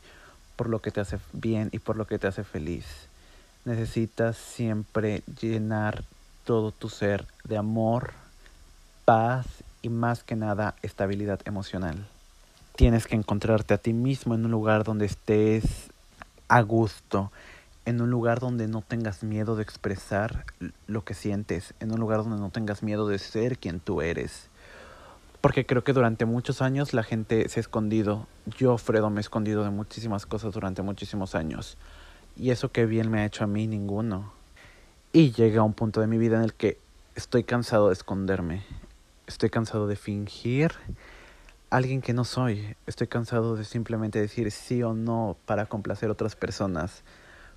por 0.56 0.70
lo 0.70 0.80
que 0.80 0.92
te 0.92 1.02
hace 1.02 1.20
bien 1.34 1.70
y 1.72 1.80
por 1.80 1.96
lo 1.96 2.08
que 2.08 2.18
te 2.18 2.28
hace 2.28 2.44
feliz. 2.44 2.86
Necesitas 3.66 4.38
siempre 4.38 5.22
llenar 5.40 6.04
todo 6.46 6.72
tu 6.72 6.90
ser 6.90 7.26
de 7.44 7.58
amor, 7.58 8.14
paz 9.06 9.46
y 9.82 9.90
más 9.90 10.24
que 10.24 10.36
nada 10.36 10.76
estabilidad 10.82 11.40
emocional. 11.46 12.08
Tienes 12.76 13.08
que 13.08 13.16
encontrarte 13.16 13.74
a 13.74 13.78
ti 13.78 13.94
mismo 13.94 14.36
en 14.36 14.46
un 14.46 14.52
lugar 14.52 14.84
donde 14.84 15.06
estés 15.06 15.90
a 16.48 16.62
gusto, 16.62 17.32
en 17.86 18.02
un 18.02 18.10
lugar 18.10 18.40
donde 18.40 18.68
no 18.68 18.82
tengas 18.82 19.24
miedo 19.24 19.56
de 19.56 19.64
expresar 19.64 20.46
lo 20.88 21.04
que 21.04 21.14
sientes, 21.14 21.74
en 21.80 21.92
un 21.92 22.00
lugar 22.00 22.24
donde 22.24 22.40
no 22.40 22.50
tengas 22.50 22.84
miedo 22.84 23.08
de 23.08 23.18
ser 23.18 23.58
quien 23.58 23.80
tú 23.80 24.02
eres. 24.02 24.50
Porque 25.42 25.66
creo 25.66 25.84
que 25.84 25.94
durante 25.94 26.26
muchos 26.26 26.62
años 26.62 26.94
la 26.94 27.04
gente 27.04 27.48
se 27.48 27.60
ha 27.60 27.62
escondido. 27.62 28.28
Yo, 28.58 28.78
Fredo, 28.78 29.10
me 29.10 29.20
he 29.20 29.22
escondido 29.22 29.64
de 29.64 29.70
muchísimas 29.70 30.26
cosas 30.26 30.54
durante 30.54 30.82
muchísimos 30.82 31.36
años. 31.36 31.78
Y 32.36 32.50
eso 32.52 32.72
que 32.72 32.86
bien 32.86 33.10
me 33.10 33.22
ha 33.22 33.26
hecho 33.26 33.44
a 33.44 33.48
mí, 33.48 33.68
ninguno. 33.68 34.34
Y 35.14 35.32
llega 35.32 35.64
un 35.64 35.74
punto 35.74 36.02
de 36.02 36.08
mi 36.08 36.18
vida 36.18 36.38
en 36.38 36.44
el 36.44 36.54
que 36.54 36.78
estoy 37.16 37.44
cansado 37.44 37.88
de 37.88 37.94
esconderme. 37.94 38.64
Estoy 39.28 39.50
cansado 39.50 39.88
de 39.88 39.98
fingir 39.98 40.72
alguien 41.70 42.02
que 42.02 42.14
no 42.14 42.24
soy. 42.24 42.78
Estoy 42.86 43.08
cansado 43.08 43.58
de 43.58 43.66
simplemente 43.66 44.22
decir 44.22 44.50
sí 44.52 44.82
o 44.84 44.94
no 44.94 45.36
para 45.46 45.66
complacer 45.66 46.08
a 46.08 46.14
otras 46.14 46.38
personas, 46.38 47.04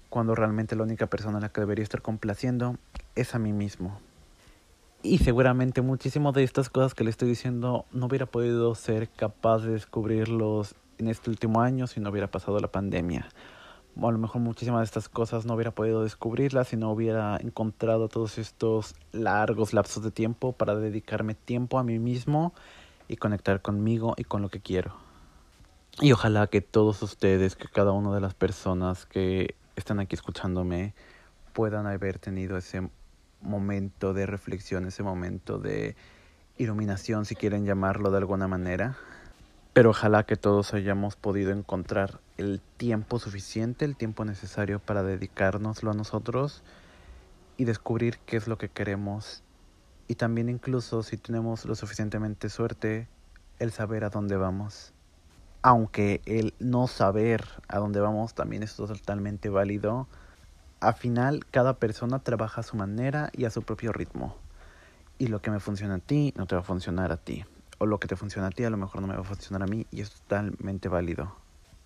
cuando 0.08 0.34
realmente 0.34 0.74
la 0.74 0.82
única 0.82 1.06
persona 1.06 1.38
a 1.38 1.40
la 1.40 1.50
que 1.50 1.60
debería 1.60 1.84
estar 1.84 2.02
complaciendo 2.02 2.76
es 3.14 3.36
a 3.36 3.38
mí 3.38 3.52
mismo. 3.52 4.00
Y 5.04 5.18
seguramente 5.18 5.80
muchísimas 5.80 6.34
de 6.34 6.42
estas 6.42 6.70
cosas 6.70 6.94
que 6.94 7.04
le 7.04 7.10
estoy 7.10 7.28
diciendo 7.28 7.86
no 7.92 8.06
hubiera 8.06 8.26
podido 8.26 8.74
ser 8.74 9.08
capaz 9.08 9.60
de 9.60 9.70
descubrirlos 9.70 10.74
en 10.98 11.06
este 11.06 11.30
último 11.30 11.60
año 11.60 11.86
si 11.86 12.00
no 12.00 12.10
hubiera 12.10 12.32
pasado 12.32 12.58
la 12.58 12.68
pandemia 12.68 13.28
a 13.96 14.10
lo 14.10 14.18
mejor 14.18 14.40
muchísimas 14.40 14.80
de 14.80 14.84
estas 14.84 15.08
cosas 15.08 15.46
no 15.46 15.54
hubiera 15.54 15.72
podido 15.72 16.02
descubrirlas 16.02 16.68
si 16.68 16.76
no 16.76 16.90
hubiera 16.90 17.36
encontrado 17.36 18.08
todos 18.08 18.38
estos 18.38 18.94
largos 19.12 19.72
lapsos 19.72 20.02
de 20.02 20.10
tiempo 20.10 20.52
para 20.52 20.74
dedicarme 20.76 21.34
tiempo 21.34 21.78
a 21.78 21.84
mí 21.84 21.98
mismo 21.98 22.54
y 23.08 23.16
conectar 23.16 23.60
conmigo 23.60 24.14
y 24.16 24.24
con 24.24 24.42
lo 24.42 24.48
que 24.48 24.60
quiero. 24.60 24.94
Y 26.00 26.12
ojalá 26.12 26.46
que 26.46 26.60
todos 26.60 27.02
ustedes, 27.02 27.56
que 27.56 27.68
cada 27.68 27.92
una 27.92 28.14
de 28.14 28.20
las 28.20 28.34
personas 28.34 29.06
que 29.06 29.54
están 29.76 29.98
aquí 30.00 30.14
escuchándome 30.14 30.94
puedan 31.52 31.86
haber 31.86 32.18
tenido 32.18 32.56
ese 32.56 32.88
momento 33.42 34.14
de 34.14 34.26
reflexión, 34.26 34.86
ese 34.86 35.02
momento 35.02 35.58
de 35.58 35.96
iluminación, 36.56 37.24
si 37.24 37.34
quieren 37.34 37.64
llamarlo 37.64 38.10
de 38.10 38.18
alguna 38.18 38.46
manera. 38.46 38.96
Pero 39.72 39.90
ojalá 39.90 40.24
que 40.24 40.34
todos 40.34 40.74
hayamos 40.74 41.14
podido 41.14 41.52
encontrar 41.52 42.20
el 42.38 42.60
tiempo 42.76 43.20
suficiente, 43.20 43.84
el 43.84 43.96
tiempo 43.96 44.24
necesario 44.24 44.80
para 44.80 45.04
dedicárnoslo 45.04 45.92
a 45.92 45.94
nosotros 45.94 46.64
y 47.56 47.66
descubrir 47.66 48.18
qué 48.26 48.36
es 48.36 48.48
lo 48.48 48.58
que 48.58 48.68
queremos. 48.68 49.44
Y 50.08 50.16
también 50.16 50.48
incluso 50.48 51.04
si 51.04 51.16
tenemos 51.16 51.66
lo 51.66 51.76
suficientemente 51.76 52.48
suerte, 52.48 53.06
el 53.60 53.70
saber 53.70 54.02
a 54.02 54.10
dónde 54.10 54.36
vamos. 54.36 54.92
Aunque 55.62 56.20
el 56.24 56.52
no 56.58 56.88
saber 56.88 57.44
a 57.68 57.78
dónde 57.78 58.00
vamos 58.00 58.34
también 58.34 58.64
es 58.64 58.74
totalmente 58.74 59.50
válido. 59.50 60.08
Al 60.80 60.94
final, 60.94 61.46
cada 61.50 61.74
persona 61.74 62.18
trabaja 62.18 62.62
a 62.62 62.64
su 62.64 62.76
manera 62.76 63.30
y 63.34 63.44
a 63.44 63.50
su 63.50 63.62
propio 63.62 63.92
ritmo. 63.92 64.36
Y 65.18 65.28
lo 65.28 65.42
que 65.42 65.52
me 65.52 65.60
funciona 65.60 65.96
a 65.96 65.98
ti 65.98 66.32
no 66.36 66.46
te 66.46 66.56
va 66.56 66.62
a 66.62 66.64
funcionar 66.64 67.12
a 67.12 67.18
ti. 67.18 67.44
O 67.80 67.86
lo 67.86 67.98
que 67.98 68.06
te 68.06 68.14
funciona 68.14 68.48
a 68.48 68.50
ti 68.50 68.62
a 68.62 68.70
lo 68.70 68.76
mejor 68.76 69.00
no 69.00 69.08
me 69.08 69.14
va 69.14 69.22
a 69.22 69.24
funcionar 69.24 69.62
a 69.62 69.66
mí 69.66 69.86
y 69.90 70.02
es 70.02 70.10
totalmente 70.10 70.88
válido. 70.88 71.34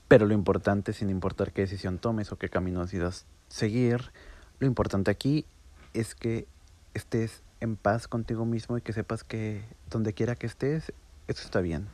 Pero 0.09 0.27
lo 0.27 0.35
importante, 0.35 0.93
sin 0.93 1.09
importar 1.09 1.53
qué 1.53 1.63
decisión 1.63 1.99
tomes 1.99 2.33
o 2.33 2.37
qué 2.37 2.51
camino 2.51 2.83
decidas 2.83 3.27
seguir, 3.49 4.11
lo 4.59 4.67
importante 4.67 5.11
aquí 5.11 5.47
es 5.95 6.17
que 6.17 6.47
estés 6.95 7.43
en 7.61 7.77
paz 7.77 8.09
contigo 8.09 8.45
mismo 8.45 8.77
y 8.77 8.83
que 8.83 8.93
sepas 8.93 9.25
que 9.25 9.65
donde 9.89 10.13
quiera 10.13 10.35
que 10.35 10.47
estés, 10.47 10.93
eso 11.29 11.43
está 11.45 11.61
bien. 11.61 11.87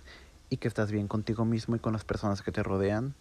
Y 0.49 0.57
que 0.57 0.67
estás 0.67 0.91
bien 0.91 1.07
contigo 1.07 1.45
mismo 1.45 1.77
y 1.77 1.79
con 1.79 1.93
las 1.93 2.05
personas 2.05 2.43
que 2.43 2.53
te 2.53 2.63
rodean. 2.63 3.15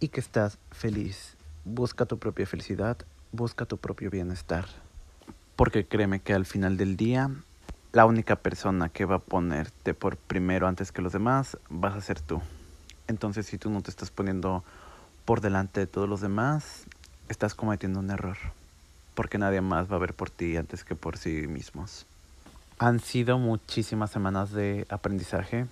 Y 0.00 0.08
que 0.08 0.20
estás 0.20 0.58
feliz. 0.70 1.36
Busca 1.64 2.06
tu 2.06 2.18
propia 2.18 2.46
felicidad, 2.46 2.96
busca 3.30 3.66
tu 3.66 3.76
propio 3.76 4.10
bienestar. 4.10 4.66
Porque 5.54 5.86
créeme 5.86 6.20
que 6.20 6.34
al 6.34 6.46
final 6.46 6.76
del 6.76 6.96
día, 6.96 7.30
la 7.92 8.06
única 8.06 8.36
persona 8.36 8.88
que 8.88 9.04
va 9.04 9.16
a 9.16 9.20
ponerte 9.20 9.94
por 9.94 10.16
primero 10.16 10.66
antes 10.66 10.92
que 10.92 11.02
los 11.02 11.12
demás 11.12 11.58
vas 11.68 11.94
a 11.94 12.00
ser 12.00 12.20
tú. 12.20 12.40
Entonces 13.06 13.46
si 13.46 13.58
tú 13.58 13.70
no 13.70 13.82
te 13.82 13.90
estás 13.90 14.10
poniendo 14.10 14.64
por 15.24 15.40
delante 15.40 15.80
de 15.80 15.86
todos 15.86 16.08
los 16.08 16.20
demás, 16.20 16.84
estás 17.28 17.54
cometiendo 17.54 18.00
un 18.00 18.10
error. 18.10 18.38
Porque 19.14 19.38
nadie 19.38 19.60
más 19.60 19.90
va 19.92 19.96
a 19.96 20.00
ver 20.00 20.14
por 20.14 20.30
ti 20.30 20.56
antes 20.56 20.84
que 20.84 20.94
por 20.94 21.18
sí 21.18 21.46
mismos. 21.46 22.06
Han 22.78 23.00
sido 23.00 23.38
muchísimas 23.38 24.10
semanas 24.10 24.52
de 24.52 24.86
aprendizaje. 24.88 25.66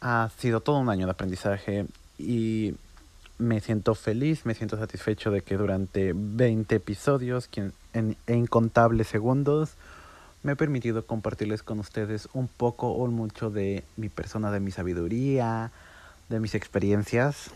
Ha 0.00 0.30
sido 0.38 0.60
todo 0.60 0.78
un 0.78 0.88
año 0.88 1.06
de 1.06 1.12
aprendizaje 1.12 1.86
y 2.18 2.74
me 3.36 3.60
siento 3.60 3.94
feliz, 3.94 4.46
me 4.46 4.54
siento 4.54 4.76
satisfecho 4.76 5.30
de 5.30 5.42
que 5.42 5.56
durante 5.56 6.12
20 6.14 6.74
episodios 6.74 7.48
en, 7.92 8.16
incontables 8.26 9.06
segundos 9.06 9.74
me 10.42 10.52
he 10.52 10.56
permitido 10.56 11.04
compartirles 11.04 11.62
con 11.62 11.80
ustedes 11.80 12.28
un 12.32 12.48
poco 12.48 12.92
o 12.92 13.06
mucho 13.08 13.50
de 13.50 13.84
mi 13.96 14.08
persona, 14.08 14.50
de 14.50 14.60
mi 14.60 14.70
sabiduría, 14.70 15.72
de 16.28 16.40
mis 16.40 16.54
experiencias. 16.54 17.50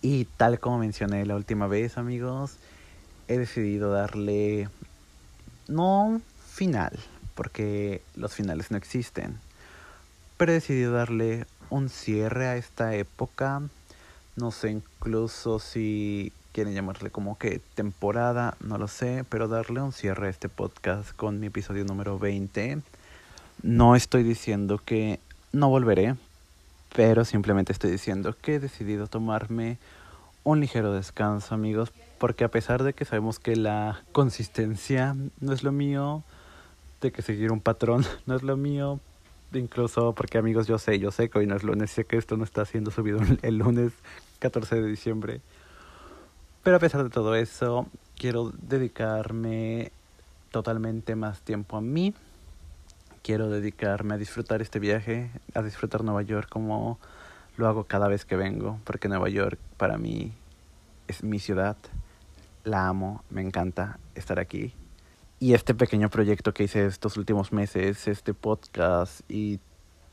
Y 0.00 0.24
tal 0.36 0.60
como 0.60 0.78
mencioné 0.78 1.24
la 1.26 1.36
última 1.36 1.66
vez, 1.66 1.98
amigos, 1.98 2.56
he 3.28 3.38
decidido 3.38 3.92
darle 3.92 4.68
no 5.68 6.20
final, 6.50 6.98
porque 7.34 8.02
los 8.14 8.34
finales 8.34 8.70
no 8.70 8.76
existen, 8.76 9.38
pero 10.36 10.52
he 10.52 10.56
decidido 10.56 10.92
darle 10.92 11.46
un 11.70 11.88
cierre 11.88 12.46
a 12.46 12.56
esta 12.56 12.94
época. 12.94 13.62
No 14.36 14.50
sé 14.50 14.70
incluso 14.70 15.58
si 15.58 16.32
quieren 16.54 16.72
llamarle 16.72 17.10
como 17.10 17.36
que 17.36 17.60
temporada, 17.74 18.56
no 18.60 18.78
lo 18.78 18.86
sé, 18.86 19.24
pero 19.28 19.48
darle 19.48 19.80
un 19.80 19.92
cierre 19.92 20.28
a 20.28 20.30
este 20.30 20.48
podcast 20.48 21.10
con 21.16 21.40
mi 21.40 21.48
episodio 21.48 21.84
número 21.84 22.16
20. 22.16 22.78
No 23.64 23.96
estoy 23.96 24.22
diciendo 24.22 24.80
que 24.82 25.18
no 25.50 25.68
volveré, 25.68 26.14
pero 26.94 27.24
simplemente 27.24 27.72
estoy 27.72 27.90
diciendo 27.90 28.36
que 28.40 28.54
he 28.54 28.60
decidido 28.60 29.08
tomarme 29.08 29.78
un 30.44 30.60
ligero 30.60 30.92
descanso, 30.92 31.56
amigos, 31.56 31.92
porque 32.18 32.44
a 32.44 32.48
pesar 32.52 32.84
de 32.84 32.92
que 32.92 33.04
sabemos 33.04 33.40
que 33.40 33.56
la 33.56 34.04
consistencia 34.12 35.16
no 35.40 35.52
es 35.52 35.64
lo 35.64 35.72
mío, 35.72 36.22
de 37.00 37.10
que 37.10 37.22
seguir 37.22 37.50
un 37.50 37.60
patrón 37.60 38.06
no 38.26 38.36
es 38.36 38.44
lo 38.44 38.56
mío, 38.56 39.00
incluso 39.52 40.12
porque 40.12 40.38
amigos 40.38 40.68
yo 40.68 40.78
sé, 40.78 41.00
yo 41.00 41.10
sé 41.10 41.28
que 41.30 41.40
hoy 41.40 41.48
no 41.48 41.56
es 41.56 41.64
lunes, 41.64 41.90
sé 41.90 42.04
que 42.04 42.16
esto 42.16 42.36
no 42.36 42.44
está 42.44 42.64
siendo 42.64 42.92
subido 42.92 43.18
el 43.42 43.58
lunes 43.58 43.92
14 44.38 44.76
de 44.76 44.86
diciembre, 44.86 45.40
pero 46.64 46.78
a 46.78 46.80
pesar 46.80 47.04
de 47.04 47.10
todo 47.10 47.34
eso, 47.34 47.86
quiero 48.16 48.50
dedicarme 48.50 49.92
totalmente 50.50 51.14
más 51.14 51.42
tiempo 51.42 51.76
a 51.76 51.82
mí, 51.82 52.14
quiero 53.22 53.50
dedicarme 53.50 54.14
a 54.14 54.16
disfrutar 54.16 54.62
este 54.62 54.78
viaje, 54.78 55.30
a 55.52 55.60
disfrutar 55.60 56.02
Nueva 56.02 56.22
York 56.22 56.48
como 56.48 56.98
lo 57.58 57.68
hago 57.68 57.84
cada 57.84 58.08
vez 58.08 58.24
que 58.24 58.36
vengo, 58.36 58.80
porque 58.84 59.08
Nueva 59.08 59.28
York 59.28 59.58
para 59.76 59.98
mí 59.98 60.32
es 61.06 61.22
mi 61.22 61.38
ciudad, 61.38 61.76
la 62.64 62.88
amo, 62.88 63.22
me 63.28 63.42
encanta 63.42 63.98
estar 64.14 64.40
aquí. 64.40 64.72
Y 65.40 65.52
este 65.52 65.74
pequeño 65.74 66.08
proyecto 66.08 66.54
que 66.54 66.64
hice 66.64 66.86
estos 66.86 67.18
últimos 67.18 67.52
meses, 67.52 68.08
este 68.08 68.32
podcast 68.32 69.20
y 69.28 69.60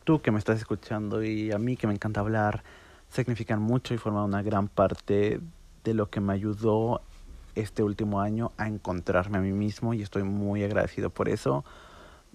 tú 0.04 0.22
que 0.22 0.32
me 0.32 0.40
estás 0.40 0.60
escuchando 0.60 1.24
y 1.24 1.54
a 1.54 1.58
mí 1.58 1.78
que 1.78 1.88
me 1.88 1.94
encanta 1.94 2.20
hablar, 2.20 2.62
significan 3.10 3.62
mucho 3.62 3.94
y 3.94 3.98
forman 3.98 4.26
una 4.26 4.42
gran 4.42 4.68
parte 4.68 5.40
de 5.84 5.94
lo 5.94 6.10
que 6.10 6.22
me 6.22 6.34
ayudó 6.34 7.02
este 7.56 7.84
último 7.84 8.22
año 8.22 8.52
a 8.58 8.68
encontrarme 8.68 9.38
a 9.38 9.42
mí 9.42 9.52
mismo 9.52 9.94
y 9.94 10.02
estoy 10.02 10.24
muy 10.24 10.64
agradecido 10.64 11.10
por 11.10 11.28
eso 11.30 11.64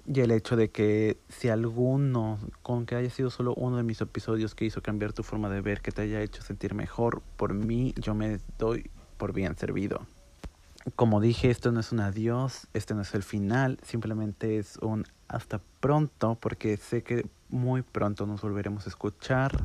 y 0.07 0.21
el 0.21 0.31
hecho 0.31 0.57
de 0.57 0.71
que 0.71 1.19
si 1.29 1.49
alguno, 1.49 2.39
con 2.63 2.87
que 2.87 2.95
haya 2.95 3.11
sido 3.11 3.31
solo 3.31 3.55
uno 3.55 3.77
de 3.77 3.83
mis 3.83 4.01
episodios 4.01 4.55
que 4.55 4.65
hizo 4.65 4.81
cambiar 4.81 5.13
tu 5.13 5.23
forma 5.23 5.51
de 5.51 5.61
ver, 5.61 5.81
que 5.81 5.91
te 5.91 6.03
haya 6.03 6.21
hecho 6.21 6.43
sentir 6.43 6.75
mejor, 6.75 7.23
por 7.37 7.55
mí 7.55 7.93
yo 7.97 8.15
me 8.15 8.39
doy 8.59 8.89
por 9.17 9.33
bien 9.33 9.57
servido. 9.57 10.07
Como 10.95 11.21
dije, 11.21 11.51
esto 11.51 11.73
no 11.73 11.81
es 11.81 11.91
un 11.91 12.01
adiós, 12.01 12.69
este 12.73 12.95
no 12.95 13.03
es 13.03 13.15
el 13.15 13.25
final, 13.25 13.79
simplemente 13.83 14.59
es 14.59 14.77
un 14.77 15.05
hasta 15.27 15.61
pronto, 15.81 16.39
porque 16.41 16.77
sé 16.77 17.03
que 17.03 17.27
muy 17.49 17.83
pronto 17.83 18.27
nos 18.27 18.43
volveremos 18.43 18.87
a 18.87 18.91
escuchar. 18.91 19.65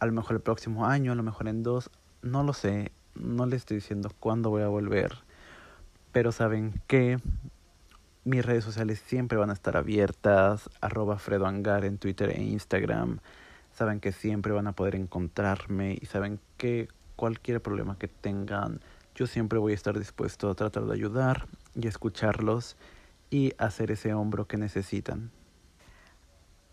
A 0.00 0.06
lo 0.06 0.12
mejor 0.12 0.36
el 0.36 0.40
próximo 0.40 0.86
año, 0.86 1.12
a 1.12 1.14
lo 1.14 1.22
mejor 1.22 1.48
en 1.48 1.62
dos, 1.62 1.90
no 2.22 2.42
lo 2.42 2.52
sé, 2.52 2.92
no 3.14 3.46
le 3.46 3.56
estoy 3.56 3.76
diciendo 3.76 4.10
cuándo 4.18 4.50
voy 4.50 4.62
a 4.62 4.68
volver, 4.68 5.18
pero 6.12 6.32
saben 6.32 6.80
que 6.86 7.18
mis 8.24 8.44
redes 8.44 8.64
sociales 8.64 9.02
siempre 9.04 9.36
van 9.36 9.50
a 9.50 9.54
estar 9.54 9.76
abiertas, 9.76 10.70
arroba 10.80 11.18
Fredo 11.18 11.46
Angar 11.46 11.84
en 11.84 11.98
Twitter 11.98 12.30
e 12.30 12.42
Instagram. 12.42 13.18
Saben 13.72 14.00
que 14.00 14.12
siempre 14.12 14.52
van 14.52 14.68
a 14.68 14.72
poder 14.72 14.94
encontrarme 14.94 15.98
y 16.00 16.06
saben 16.06 16.38
que 16.56 16.88
cualquier 17.16 17.60
problema 17.60 17.98
que 17.98 18.08
tengan, 18.08 18.80
yo 19.14 19.26
siempre 19.26 19.58
voy 19.58 19.72
a 19.72 19.74
estar 19.74 19.98
dispuesto 19.98 20.48
a 20.48 20.54
tratar 20.54 20.84
de 20.84 20.94
ayudar 20.94 21.46
y 21.74 21.88
escucharlos 21.88 22.76
y 23.30 23.52
hacer 23.58 23.90
ese 23.90 24.14
hombro 24.14 24.46
que 24.46 24.56
necesitan. 24.56 25.30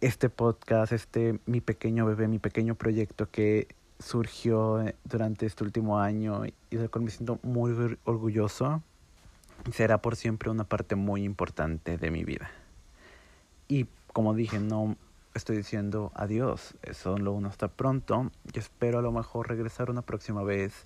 Este 0.01 0.29
podcast, 0.29 0.91
este 0.93 1.39
mi 1.45 1.61
pequeño 1.61 2.05
bebé, 2.05 2.27
mi 2.27 2.39
pequeño 2.39 2.75
proyecto 2.75 3.29
que 3.31 3.67
surgió 3.99 4.83
durante 5.03 5.45
este 5.45 5.63
último 5.63 5.99
año 5.99 6.43
y 6.45 6.75
del 6.75 6.89
cual 6.89 7.05
me 7.05 7.11
siento 7.11 7.39
muy 7.43 7.97
orgulloso 8.05 8.81
será 9.73 10.01
por 10.01 10.15
siempre 10.15 10.49
una 10.49 10.63
parte 10.63 10.95
muy 10.95 11.23
importante 11.23 11.97
de 11.97 12.11
mi 12.11 12.23
vida. 12.23 12.49
Y 13.67 13.87
como 14.13 14.33
dije, 14.33 14.59
no 14.59 14.95
estoy 15.33 15.57
diciendo 15.57 16.11
adiós, 16.15 16.75
solo 16.93 17.33
uno 17.33 17.49
hasta 17.49 17.67
pronto 17.67 18.31
y 18.53 18.59
espero 18.59 18.99
a 18.99 19.01
lo 19.01 19.11
mejor 19.11 19.47
regresar 19.47 19.89
una 19.89 20.01
próxima 20.01 20.43
vez 20.43 20.85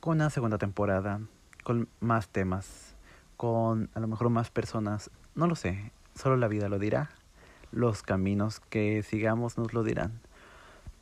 con 0.00 0.16
una 0.16 0.30
segunda 0.30 0.58
temporada, 0.58 1.20
con 1.64 1.88
más 2.00 2.28
temas, 2.28 2.94
con 3.36 3.88
a 3.94 4.00
lo 4.00 4.08
mejor 4.08 4.30
más 4.30 4.50
personas, 4.50 5.10
no 5.34 5.46
lo 5.46 5.54
sé, 5.54 5.92
solo 6.14 6.36
la 6.36 6.48
vida 6.48 6.68
lo 6.68 6.78
dirá, 6.78 7.10
los 7.72 8.02
caminos 8.02 8.60
que 8.60 9.02
sigamos 9.02 9.58
nos 9.58 9.72
lo 9.72 9.82
dirán, 9.82 10.20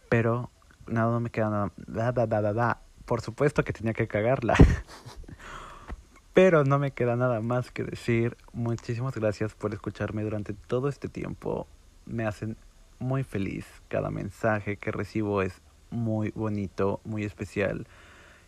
pero 0.09 0.51
nada 0.87 1.11
no 1.11 1.21
me 1.21 1.31
queda 1.31 1.50
nada, 1.50 2.81
por 3.05 3.21
supuesto 3.21 3.64
que 3.64 3.73
tenía 3.73 3.93
que 3.93 4.09
cagarla. 4.09 4.55
Pero 6.35 6.64
no 6.64 6.78
me 6.78 6.90
queda 6.90 7.16
nada 7.16 7.40
más 7.40 7.71
que 7.71 7.83
decir. 7.83 8.37
Muchísimas 8.52 9.14
gracias 9.14 9.55
por 9.55 9.73
escucharme 9.73 10.23
durante 10.23 10.52
todo 10.52 10.88
este 10.88 11.09
tiempo. 11.09 11.66
Me 12.05 12.26
hacen 12.26 12.59
muy 12.99 13.25
feliz. 13.25 13.64
Cada 13.88 14.11
mensaje 14.11 14.76
que 14.76 14.93
recibo 14.93 15.40
es 15.40 15.62
muy 15.90 16.33
bonito, 16.33 17.00
muy 17.05 17.25
especial. 17.25 17.87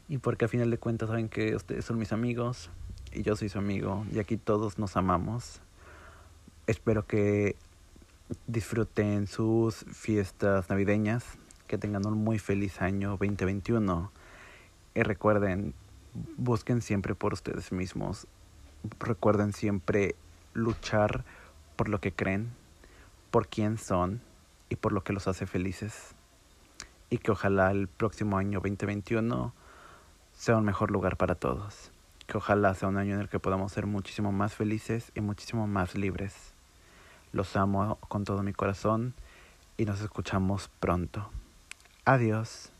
Y 0.08 0.18
porque 0.18 0.44
a 0.44 0.48
final 0.48 0.70
de 0.70 0.78
cuentas 0.78 1.08
saben 1.08 1.28
que 1.28 1.54
ustedes 1.54 1.84
son 1.84 1.98
mis 1.98 2.12
amigos 2.12 2.70
y 3.12 3.22
yo 3.22 3.36
soy 3.36 3.48
su 3.48 3.58
amigo 3.58 4.04
y 4.12 4.18
aquí 4.18 4.36
todos 4.36 4.78
nos 4.78 4.96
amamos. 4.96 5.60
Espero 6.66 7.06
que 7.06 7.56
disfruten 8.46 9.26
sus 9.26 9.86
fiestas 9.92 10.68
navideñas, 10.68 11.24
que 11.68 11.78
tengan 11.78 12.06
un 12.06 12.24
muy 12.24 12.40
feliz 12.40 12.82
año 12.82 13.10
2021 13.10 14.10
y 14.94 15.02
recuerden 15.02 15.74
busquen 16.36 16.82
siempre 16.82 17.14
por 17.14 17.32
ustedes 17.34 17.70
mismos 17.70 18.26
recuerden 18.98 19.52
siempre 19.52 20.14
luchar 20.54 21.24
por 21.76 21.88
lo 21.88 22.00
que 22.00 22.12
creen, 22.12 22.50
por 23.30 23.48
quién 23.48 23.78
son 23.78 24.20
y 24.68 24.76
por 24.76 24.92
lo 24.92 25.02
que 25.04 25.12
los 25.12 25.28
hace 25.28 25.46
felices. 25.46 26.14
Y 27.10 27.18
que 27.18 27.30
ojalá 27.30 27.70
el 27.70 27.88
próximo 27.88 28.38
año 28.38 28.60
2021 28.60 29.54
sea 30.34 30.56
un 30.56 30.64
mejor 30.64 30.90
lugar 30.90 31.16
para 31.16 31.34
todos. 31.34 31.90
Que 32.26 32.36
ojalá 32.36 32.74
sea 32.74 32.88
un 32.88 32.98
año 32.98 33.14
en 33.14 33.20
el 33.20 33.28
que 33.28 33.38
podamos 33.38 33.72
ser 33.72 33.86
muchísimo 33.86 34.32
más 34.32 34.54
felices 34.54 35.10
y 35.14 35.20
muchísimo 35.20 35.66
más 35.66 35.94
libres. 35.94 36.52
Los 37.32 37.56
amo 37.56 37.96
con 38.08 38.24
todo 38.24 38.42
mi 38.42 38.52
corazón 38.52 39.14
y 39.76 39.84
nos 39.84 40.00
escuchamos 40.00 40.68
pronto. 40.80 41.30
Adiós. 42.08 42.72